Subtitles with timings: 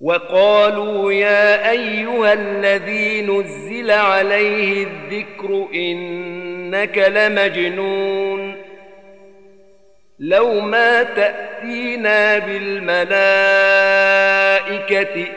[0.00, 8.54] وقالوا يا أيها الذي نزل عليه الذكر إنك لمجنون.
[10.18, 13.06] لو ما تأتينا بالملائكة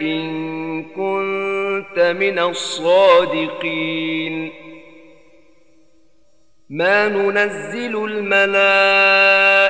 [0.02, 3.84] إن كنت من الصادقين.
[6.70, 9.53] ما ننزل الملائكة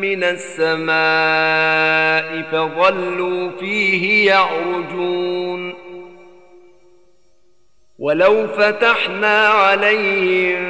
[0.00, 0.92] من السماء
[2.52, 5.74] فظلوا فيه يعرجون.
[7.98, 10.60] ولو فتحنا عليهم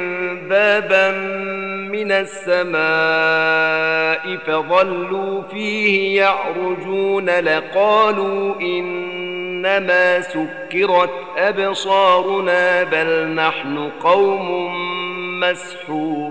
[0.49, 1.11] بابا
[1.91, 2.81] من السماء
[4.47, 9.11] فظلوا فيه يعرجون لقالوا إن
[9.65, 14.71] إنما سكرت أبصارنا بل نحن قوم
[15.39, 16.30] مسحورون.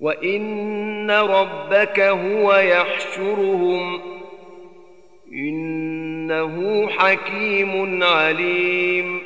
[0.00, 4.00] وإن ربك هو يحشرهم
[5.32, 9.22] إنه حكيم عليم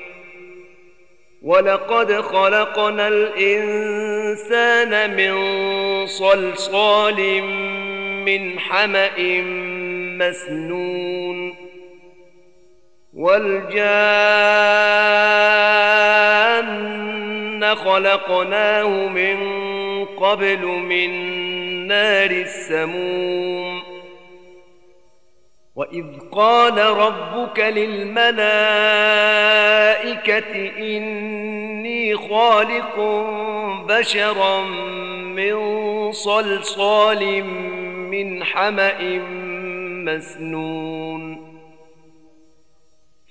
[1.42, 5.34] ولقد خلقنا الإنسان من
[6.06, 7.42] صلصال
[8.24, 9.42] من حمأ
[10.18, 11.54] مسنون
[13.14, 13.94] والجان
[17.74, 19.53] خلقناه من
[20.20, 21.10] قبل من
[21.86, 23.82] نار السموم.
[25.76, 28.42] وإذ قال ربك للملائكة
[30.78, 32.98] إني خالق
[33.88, 34.60] بشرا
[35.34, 35.56] من
[36.12, 37.44] صلصال
[38.10, 39.18] من حمأ
[40.04, 41.43] مسنون.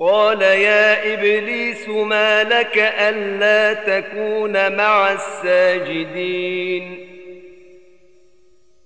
[0.00, 7.06] قال يا إبليس ما لك ألا تكون مع الساجدين؟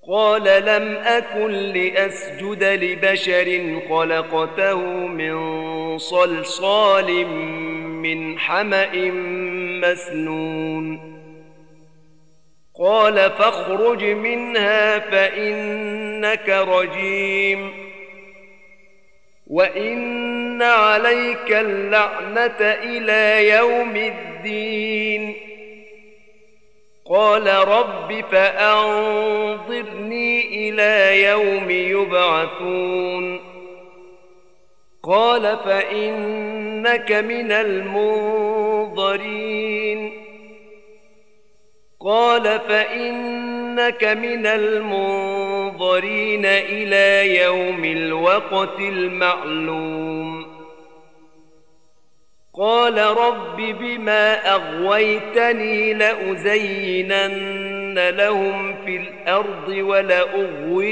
[0.08, 7.26] قال لم أكن لأسجد لبشر خلقته من صلصال
[7.86, 9.10] من حمأ
[9.82, 11.14] مسنون.
[12.80, 17.83] قال فاخرج منها فإنك رجيم.
[19.46, 25.34] وإن عليك اللعنة إلى يوم الدين
[27.10, 29.08] قال رب فأنظرني
[30.70, 33.40] إلى يوم يبعثون
[35.02, 39.04] قال فإنك من المنظرين
[42.00, 45.53] قال فإنك من المنظرين
[46.44, 50.54] إلى يوم الوقت المعلوم.
[52.58, 60.86] قال رب بما أغويتني لأزينن لهم في الأرض ولأغوينهم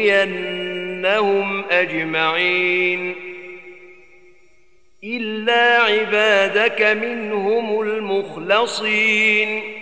[1.70, 3.14] أجمعين.
[5.04, 9.81] إلا عبادك منهم المخلصين.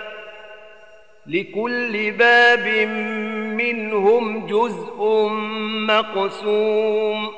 [1.27, 2.87] لكل باب
[3.57, 5.27] منهم جزء
[5.87, 7.29] مقسوم.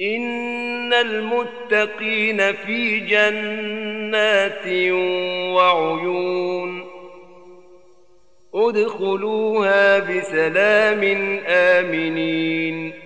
[0.00, 4.66] إن المتقين في جنات
[5.54, 6.84] وعيون.
[8.54, 11.02] ادخلوها بسلام
[11.46, 13.05] آمنين.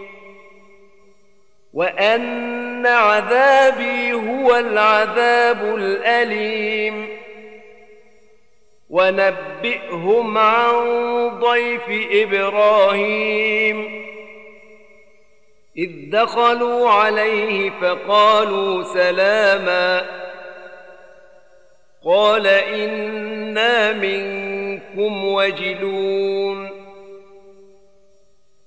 [1.73, 7.07] وأن عذابي هو العذاب الأليم
[8.89, 10.75] ونبئهم عن
[11.39, 14.01] ضيف إبراهيم
[15.77, 20.01] إذ دخلوا عليه فقالوا سلاما
[22.05, 26.69] قال إنا منكم وجلون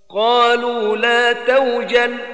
[0.08, 2.33] قالوا لا توجل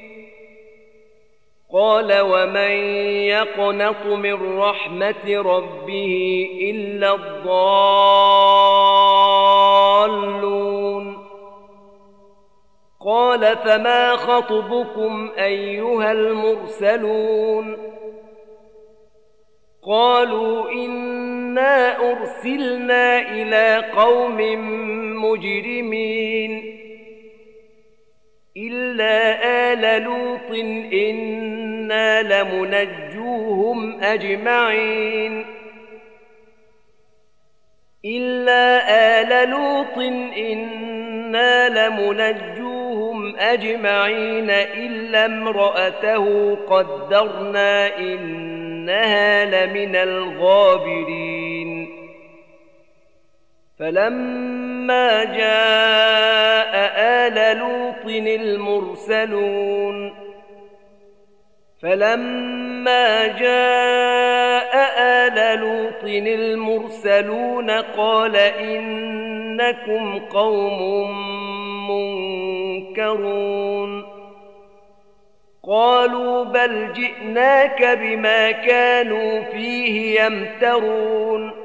[1.73, 2.71] قال ومن
[3.31, 7.91] يقنط من رحمة ربه إلا الضالون
[13.05, 17.77] قال فما خطبكم أيها المرسلون
[19.87, 24.37] قالوا إنا أرسلنا إلى قوم
[25.25, 26.80] مجرمين
[28.61, 30.51] إلا آل لوط
[30.93, 35.45] إنا لمنجوهم أجمعين
[38.05, 38.81] إلا
[39.21, 39.97] آل لوط
[40.37, 51.89] إنا لمنجوهم أجمعين إلا امرأته قدرنا إنها لمن الغابرين
[53.79, 54.60] فلما
[55.23, 60.13] جاء آل لوط المرسلون
[61.81, 71.11] فلما جاء آل لوط المرسلون قال إنكم قوم
[71.89, 74.05] منكرون
[75.67, 81.60] قالوا بل جئناك بما كانوا فيه يمترون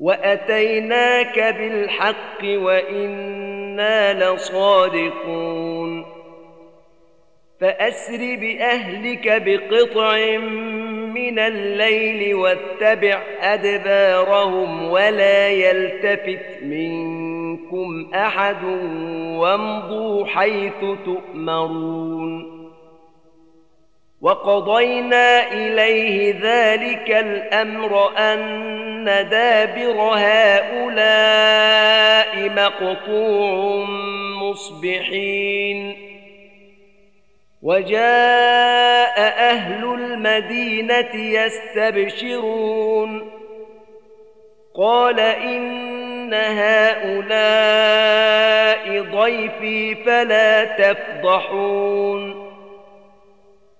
[0.00, 6.04] وأتيناك بالحق وإنا لصادقون.
[7.60, 10.36] فأسر بأهلك بقطع
[11.14, 18.64] من الليل واتبع أدبارهم ولا يلتفت منكم أحد
[19.36, 22.60] وامضوا حيث تؤمرون.
[24.20, 28.12] وقضينا إليه ذلك الأمر
[29.08, 30.90] أن دابر هؤلاء
[32.50, 33.84] مقطوع
[34.42, 35.96] مصبحين.
[37.62, 43.30] وجاء أهل المدينة يستبشرون.
[44.74, 47.20] قال إن هؤلاء
[49.02, 52.50] ضيفي فلا تفضحون.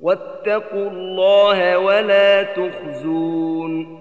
[0.01, 4.01] واتقوا الله ولا تخزون.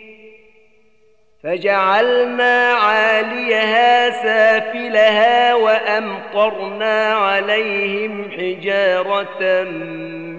[1.43, 9.63] فجعلنا عاليها سافلها وأمطرنا عليهم حجارة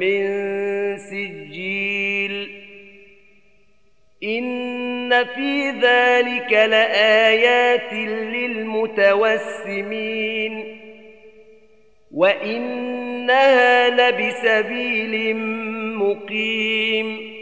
[0.01, 0.23] من
[0.99, 2.63] سجيل.
[4.25, 7.93] إن في ذلك لآيات
[8.33, 9.33] للمتوسمين.
[12.13, 15.37] وإنها لبسبيل
[15.97, 17.42] مقيم.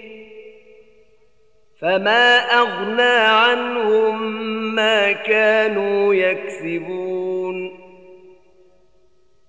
[1.81, 4.21] فما أغنى عنهم
[4.75, 7.81] ما كانوا يكسبون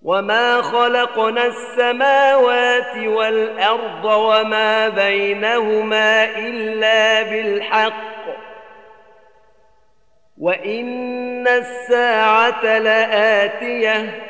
[0.03, 8.13] وما خلقنا السماوات والأرض وما بينهما إلا بالحق
[10.39, 14.23] وإن الساعة لآتية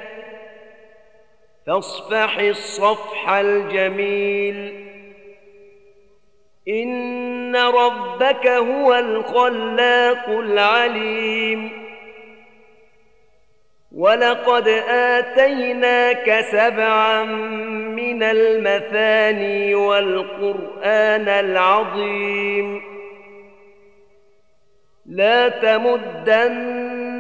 [1.67, 4.83] فاصفح الصفح الجميل
[7.57, 11.83] ربك هو الخلاق العليم
[13.93, 17.25] ولقد آتيناك سبعا
[17.95, 22.83] من المثاني والقرآن العظيم
[25.07, 26.92] لا تمدن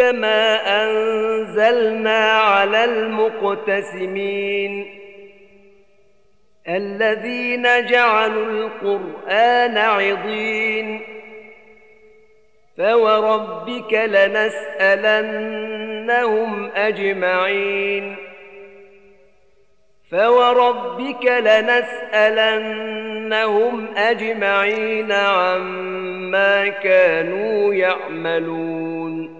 [0.00, 4.20] كما أنزلنا على المقتسمين
[6.68, 11.00] الذين جعلوا القرآن عضين
[12.78, 15.50] فوربك لنسألنهم
[16.74, 18.16] أجمعين
[20.10, 22.76] فوربك لنسألنهم
[23.96, 29.39] أجمعين عما كانوا يعملون